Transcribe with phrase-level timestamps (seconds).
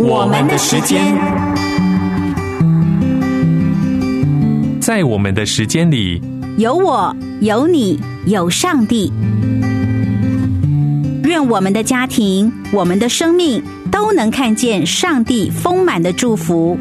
[0.00, 1.16] 我们的时间，
[4.80, 6.20] 在我们的时间里，
[6.58, 9.12] 有我，有你，有上帝。
[11.22, 13.62] 愿我们的家庭，我们的生命
[13.92, 16.76] 都能看见上帝丰满的祝福。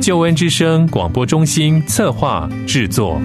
[0.00, 3.20] 救恩之声广播中心策划制作。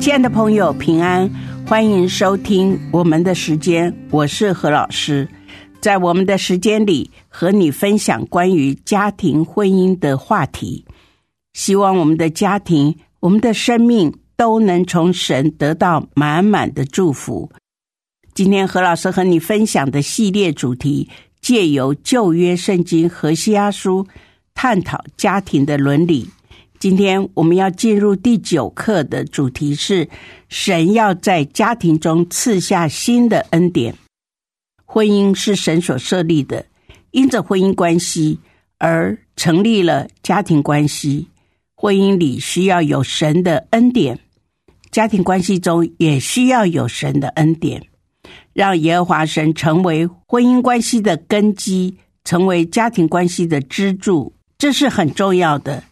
[0.00, 1.30] 亲爱的朋友，平安，
[1.66, 5.28] 欢迎收听我们的时间，我是何老师。
[5.78, 10.86] 在我们的时间里，和你分享关于家庭婚姻的话题。
[11.52, 17.52] 希望我们的家庭、我们的生命都能从神得到满满的祝福。
[18.32, 21.10] 今天何老师和你分享的系列主题，
[21.42, 24.06] 借由旧约圣经何西阿书
[24.54, 26.26] 探讨家庭的伦理。
[26.80, 30.08] 今天我们要进入第九课的主题是：
[30.48, 33.94] 神要在家庭中赐下新的恩典。
[34.86, 36.64] 婚姻是神所设立的，
[37.10, 38.38] 因着婚姻关系
[38.78, 41.28] 而成立了家庭关系。
[41.74, 44.18] 婚姻里需要有神的恩典，
[44.90, 47.88] 家庭关系中也需要有神的恩典，
[48.54, 55.84] 让耶和华神成为婚姻关系的根基，成为家庭关系的支柱，这是很重要的。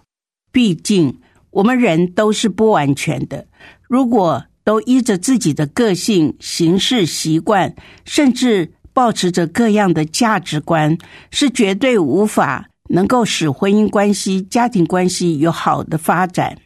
[0.59, 1.21] 毕竟
[1.51, 3.47] 我们人都是不完全的，
[3.87, 10.99] 如果都依着自己的个性、行事习惯，甚至保持着各样的价值观，
[11.31, 16.59] 是绝对无法能够使婚姻关系、家庭关系有好的发展。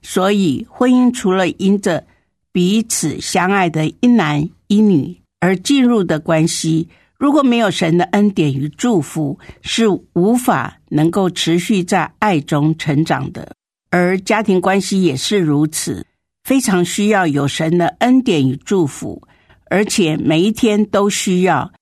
[0.00, 2.04] 所以，婚姻除了因着
[2.52, 13.52] 彼此相爱的一男一女而进入的关系，如果没有神的恩典与祝福，是无法能够持续在爱中成长的。
[13.90, 16.06] 而家庭关系也是如此，
[16.44, 19.22] 非常需要有神的恩典与祝福。
[19.70, 21.72] 而且每一天都需要。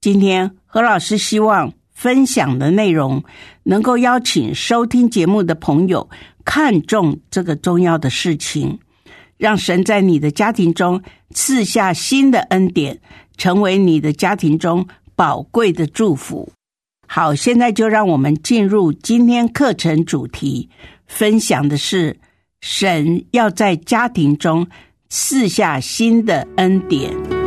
[0.00, 3.24] 今天何老师希望分享的内容，
[3.62, 6.10] 能够邀请收听节目的朋友
[6.44, 8.80] 看重这个重要的事情，
[9.38, 13.00] 让神在你的家庭中赐下新的恩典，
[13.36, 16.52] 成为你的家庭中宝贵的祝福。
[17.14, 20.70] 好，现在就让我们进入今天课程主题，
[21.06, 22.16] 分享的是
[22.62, 24.66] 神要在家庭中。
[25.10, 27.41] 赐下新的恩典。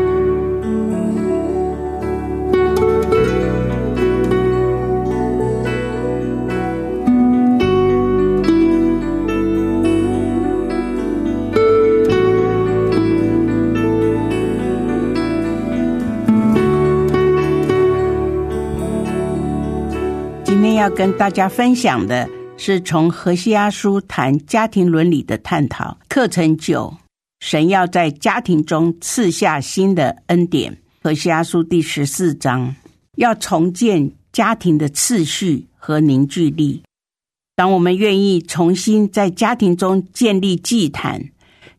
[20.95, 26.95] 跟大家分享的是从何西阿书谈家庭伦理的探讨课程九。
[27.41, 30.77] 神要在家庭中赐下新的恩典。
[31.03, 32.73] 何西阿书第十四章
[33.17, 36.81] 要重建家庭的次序和凝聚力。
[37.57, 41.21] 当我们愿意重新在家庭中建立祭坛，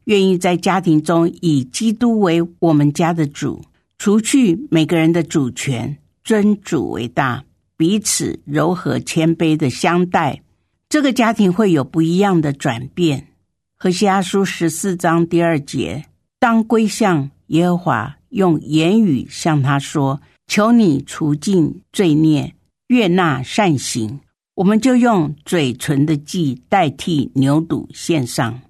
[0.04, 3.64] 愿意在家庭中以基督为我们家的主，
[3.96, 7.42] 除去每个人的主权，尊主为大，
[7.76, 10.42] 彼此柔和谦卑的相待，
[10.88, 13.28] 这个家庭会有不一样的转变。
[13.76, 16.06] 和西阿书十四章第二节，
[16.38, 22.54] 当归向耶和华，用言语向他说：“求你除尽罪孽，
[22.86, 24.20] 悦纳善行。”
[24.56, 28.62] 我们就用嘴唇的祭代替牛犊献上，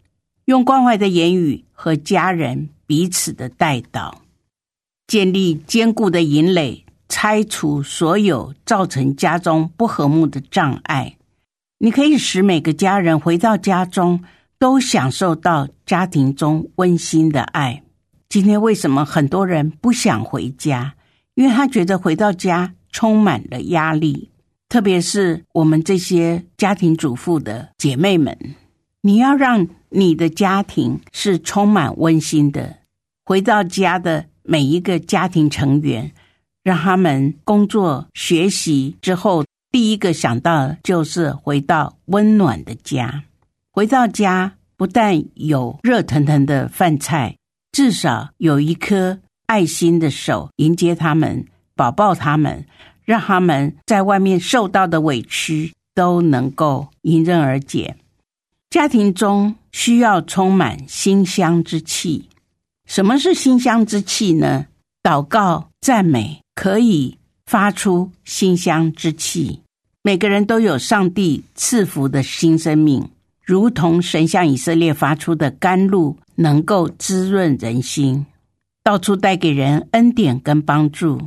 [0.47, 4.12] 用关怀的言语和家人彼此的带祷，
[5.06, 11.17] 建立坚固的营垒，拆除所有造成家中不和睦的障碍。
[11.78, 14.22] 你可以使每个家人回到家中。
[14.59, 17.83] 都享受到家庭中温馨的爱。
[18.27, 20.95] 今天为什么很多人不想回家？
[21.34, 24.31] 因为他觉得回到家充满了压力。
[24.71, 28.34] 特别是我们这些家庭主妇的姐妹们，
[29.03, 32.78] 你要让你的家庭是充满温馨的。
[33.27, 36.13] 回到家的每一个家庭成员，
[36.66, 43.22] 让他们工作学习之后，第一个想到就是回到温暖的家。
[43.71, 47.36] 回到家，不但有热腾腾的饭菜，
[47.71, 51.47] 至少有一颗爱心的手迎接他们，
[51.77, 52.66] 抱抱他们，
[53.04, 57.95] 让他们在外面受到的委屈都能够迎刃而解。
[58.71, 62.28] 家庭中需要充满馨香之气。
[62.86, 64.66] 什么是馨香之气呢？
[65.01, 67.17] 祷告、赞美可以
[67.47, 69.61] 发出馨香之气。
[70.03, 73.09] 每个人都有上帝赐福的新生命。
[73.45, 78.27] 如同神向以色列发出的甘露，能够滋润人心，
[78.83, 81.23] 到处带给人恩典跟帮助。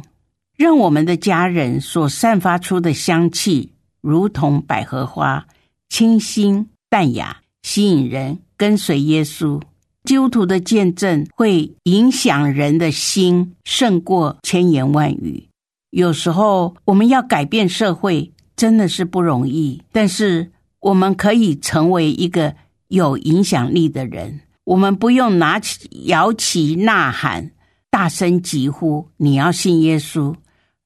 [0.57, 3.71] 让我们的家人所散发出的香气，
[4.01, 5.47] 如同百合花，
[5.87, 9.61] 清新淡雅，吸引人跟随耶稣。
[10.03, 15.49] 基督徒的见证会影响人的心，胜过千言万语。
[15.91, 19.81] 有时候我们要改变社会，真的是不容易。
[19.91, 22.55] 但是我们可以成为一个
[22.87, 24.41] 有影响力的人。
[24.63, 27.51] 我们不用拿起摇旗呐喊，
[27.89, 30.35] 大声疾呼你要信耶稣，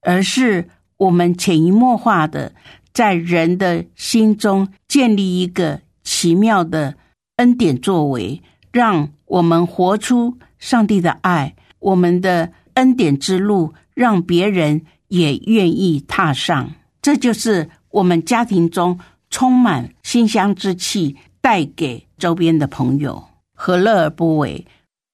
[0.00, 2.54] 而是我们潜移默化的
[2.92, 6.94] 在人的心中建立一个奇妙的
[7.36, 8.42] 恩典作为，
[8.74, 14.82] 让我们活出上帝的爱，我们的恩典之路，让别人。
[15.08, 18.98] 也愿意踏上，这就是我们家庭中
[19.30, 23.22] 充满馨香之气，带给周边的朋友，
[23.54, 24.66] 何乐而不为？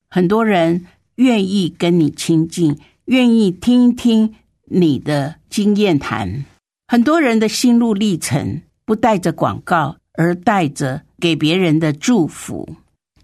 [0.08, 0.86] 很多人
[1.16, 4.34] 愿意跟你亲近，愿意听一听
[4.64, 6.46] 你的经验谈。
[6.88, 12.66] 很多人的心路历程，不带着广告，而带着给别人的祝福。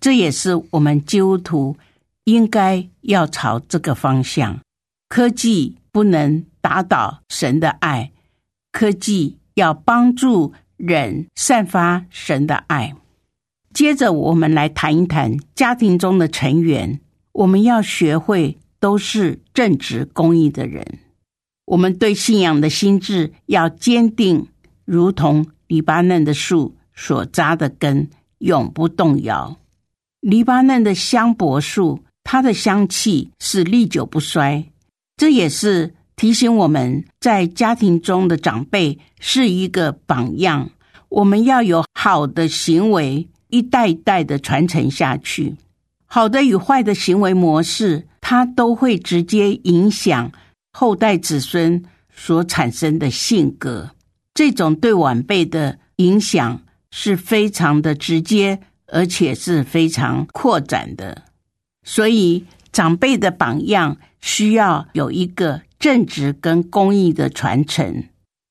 [0.06, 1.76] 这也是我们基督徒
[2.23, 4.61] 应该要朝这个方向。
[5.08, 6.44] 科技不能。
[6.61, 8.11] 打倒神的爱，
[8.73, 12.94] 科技要帮助人散发神的爱。
[13.73, 16.99] 接着，我们来谈一谈家庭中的成员。
[17.31, 20.85] 我们要学会都是正直公义的人。
[21.67, 24.49] 我们对信仰的心智要坚定，
[24.85, 29.56] 如同黎巴嫩的树所扎的根，永不动摇。
[30.20, 34.64] 黎巴嫩的香柏树，它的香气是历久不衰。
[35.16, 35.94] 这也是。
[36.18, 40.70] 提醒我们在家庭中的长辈是一个榜样，
[41.10, 45.56] 我们要有好的行为，一代一代的传承下去。
[46.06, 50.32] 好的与坏的行为模式，它都会直接影响
[50.72, 53.90] 后代子孙所产生的性格。
[54.32, 61.22] 这种对晚辈的影响是非常的直接，而且是非常扩展的。
[61.84, 65.62] 所以，长辈的榜样需要有一个。
[65.78, 68.04] 正直跟公益的传承，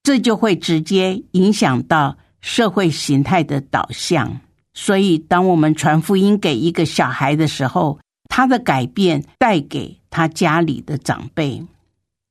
[0.03, 4.41] 这就会直接影响到社会形态的导向。
[4.75, 7.99] 所以，当我们传福音给一个小孩的时候，
[8.29, 11.65] 他的改变带给他家里的长辈。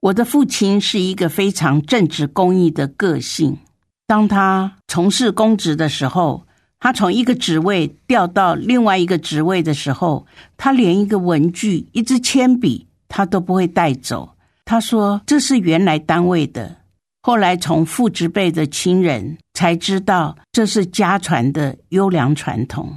[0.01, 3.59] 我的父亲是一个非常正直公益的个性。
[4.07, 6.47] 当他从事公职的时候，
[6.85, 10.27] 他从一个职位调到另外一个职位的时候，
[10.59, 14.37] 他连一个文具、一支铅笔，他都不会带走。
[14.67, 16.77] 他说：“这是原来单位的，
[17.23, 22.95] 后来从父执辈的亲人才知道，这是家传的优良传统。”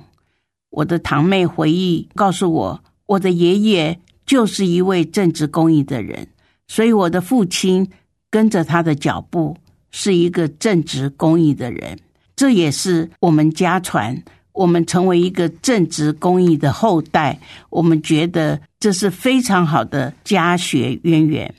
[0.72, 6.28] 我的堂妹回忆告诉我，我的爷爷就是一位正直公益的人，
[6.68, 7.90] 所以我的父亲
[8.30, 9.56] 跟着他的脚步，
[9.92, 11.98] 是一个正直公益的人。
[12.38, 14.24] 这也是我们家传。
[14.54, 17.40] 我们成为一个正直公益的后代，
[17.70, 21.54] 我们觉得这是非常好的家学渊源。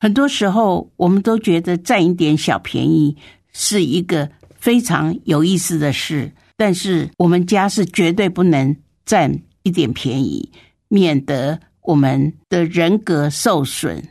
[0.00, 3.14] 很多时候，我们都觉得占一点小便宜
[3.52, 10.50] 是一个非常有意思的事，但是我们家是绝对不能占一点便宜，
[10.88, 14.02] 免得我们的人格受损。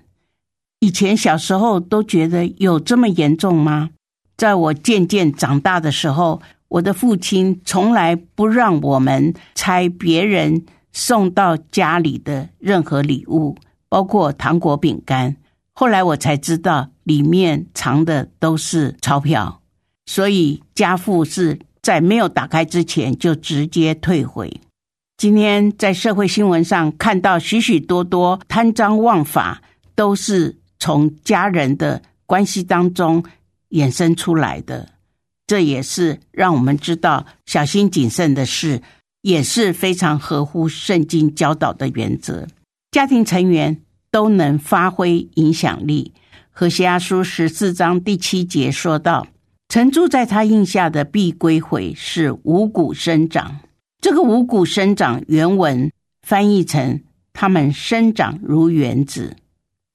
[0.79, 3.89] 以前小时候都觉得有这么严重吗？
[4.38, 6.41] 在我渐渐长大的时候。
[6.71, 13.57] 我的父亲从来不让我们拆别人送到家里的任何礼物，
[13.89, 15.35] 包括糖果、饼干。
[15.73, 19.59] 后来我才知道，里面藏的都是钞票，
[20.05, 24.61] 所以家父是在没有打开之前就直接退回。
[25.17, 29.61] 今天在社会新闻上看到许许多多贪赃枉法，
[29.93, 33.21] 都是从家人的关系当中
[33.71, 34.89] 衍生出来的。
[35.47, 38.81] 这也是让我们知道小心谨慎的事，
[39.21, 42.47] 也是非常合乎圣经教导的原则。
[42.91, 46.13] 家庭成员都能发挥影响力。
[46.49, 49.27] 和西阿书十四章第七节说道
[49.67, 53.59] ：“曾住在他印下的必归回，是五谷生长。”
[54.01, 57.01] 这个五谷生长原文翻译成
[57.33, 59.35] “他们生长如原子”。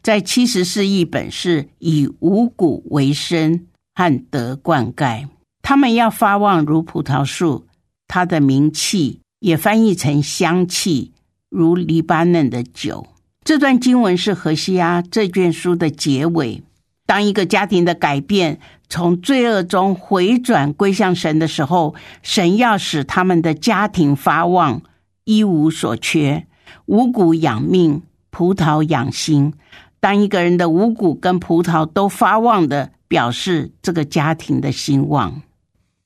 [0.07, 5.27] 在七十四译本是以五谷为生和得灌溉。
[5.63, 7.67] 他们要发旺如葡萄树，
[8.07, 11.13] 它的名气也翻译成香气
[11.51, 13.09] 如黎巴嫩的酒。
[13.43, 16.63] 这段经文是何西阿这卷书的结尾。
[17.05, 24.83] 当一个家庭的改变从罪恶中回转归向神的时候，神要使他们的家庭发旺，
[25.25, 26.47] 一无所缺，
[26.85, 29.53] 五谷养命，葡萄养心。
[30.01, 35.43] 当一个人的五谷跟葡萄都发旺的，表示这个家庭的兴旺。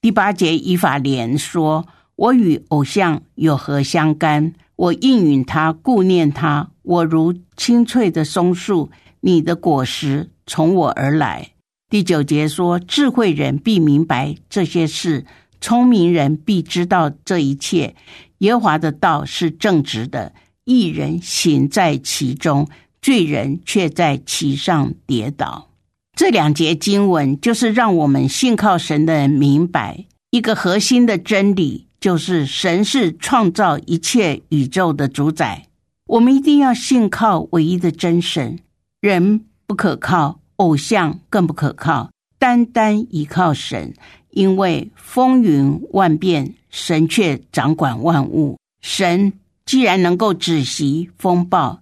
[0.00, 4.54] 第八节以法莲说：“我与偶像有何相干？
[4.76, 6.70] 我应允他，顾念他。
[6.82, 11.50] 我如青翠的松树，你的果实从我而来。”
[11.90, 15.26] 第九节说：“智慧人必明白这些事，
[15.60, 17.94] 聪明人必知道这一切。
[18.38, 20.32] 耶华的道是正直的，
[20.64, 22.66] 一人行在其中，
[23.00, 25.68] 罪人却在其上跌倒。”
[26.16, 35.66] 这两节经文就是让我们信靠神的人明白一个核心的真理，就是神是创造一切宇宙的主宰。
[36.06, 38.58] 我们一定要信靠唯一的真神，
[39.00, 43.94] 人不可靠，偶像更不可靠，单单依靠神。
[44.30, 48.58] 因为风云万变，神却掌管万物。
[48.80, 49.32] 神
[49.64, 51.80] 既然能够止息风暴，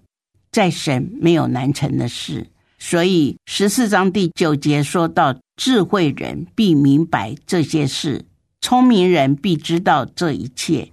[0.51, 2.47] 在神没有难成的事。
[2.77, 8.25] 所以十四章第九节说到：“智慧人必明白这些事，
[8.61, 10.89] 聪明人必知道这一切。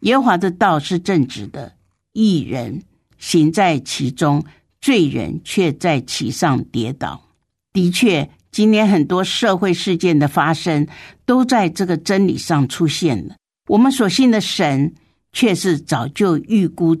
[0.00, 1.72] 耶和华的道是正直的，
[2.12, 2.82] 义人
[3.18, 4.44] 行在其中，
[4.80, 7.28] 罪人却在其上跌倒。”
[7.72, 10.86] 的确，今年很多社会事件的发生，
[11.24, 13.36] 都在这个真理上出现了。
[13.68, 14.92] 我们所信的神，
[15.32, 16.94] 却是早就预估。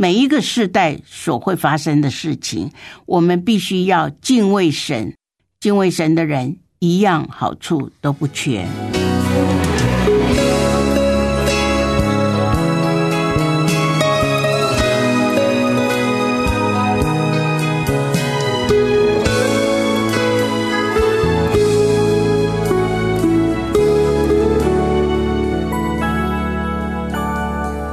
[0.00, 2.70] 每一个世代所会发生的事情，
[3.04, 5.12] 我们必须要敬畏神。
[5.58, 8.64] 敬畏神的人，一样好处都不缺。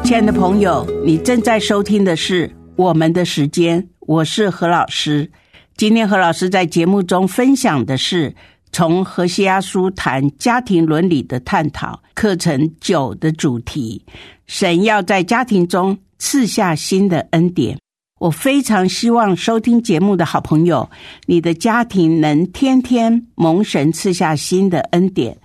[0.06, 5.32] 亲爱的朋友，你正在收听的是《我们的时间》，我是何老师。
[5.76, 8.36] 今天何老师在节目中分享的是
[8.72, 14.06] 从何西阿书谈家庭伦理的探讨课程九的主题：
[14.46, 17.80] 神要在家庭中赐下新的恩典。
[18.20, 20.88] 我非常希望收听节目的好朋友，
[21.26, 25.40] 你的家庭能天天蒙神赐下新的恩典，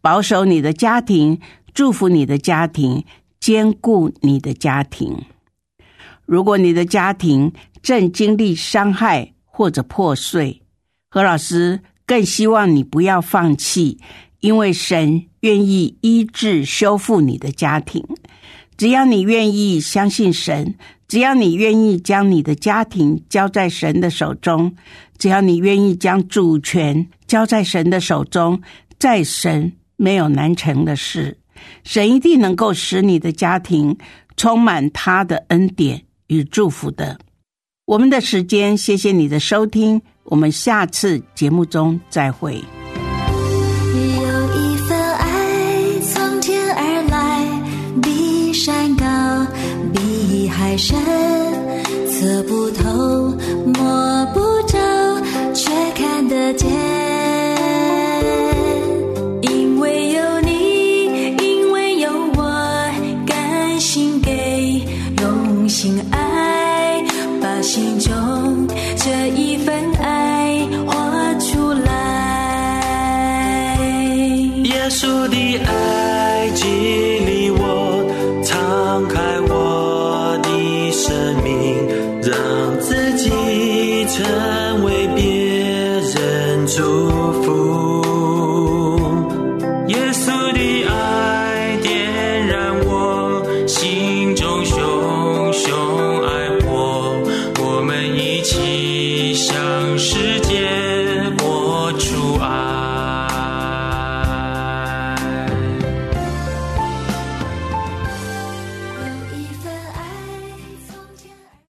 [0.00, 1.38] 保守你的家庭，
[1.74, 3.04] 祝福你的家庭。
[3.40, 5.16] 兼顾你的家庭。
[6.24, 7.52] 如果你的家庭
[7.82, 10.62] 正经历伤害或者破碎，
[11.08, 13.98] 何老师更希望你不要放弃，
[14.40, 18.04] 因为神愿意医治修复你的家庭。
[18.76, 20.74] 只要你愿意相信神，
[21.08, 24.74] 只要你愿意将你的家庭交在神的手中，
[25.16, 28.60] 只要你愿意将主权交在神的手中，
[28.98, 31.38] 在神没有难成的事。
[31.84, 33.96] 神一定能够使你的家庭
[34.36, 37.18] 充满他的恩典与祝福的。
[37.86, 42.54] 我们的时间，谢谢你的收听，我们下次节目中再会。
[42.54, 42.60] 有
[44.56, 49.04] 一份爱从天而来，比山高，
[49.94, 50.98] 比海深，
[52.10, 53.30] 测不透，
[53.72, 54.76] 摸不着，
[55.54, 57.05] 却看得见。
[84.86, 85.34] 为别
[86.14, 86.82] 人祝
[87.42, 88.05] 福。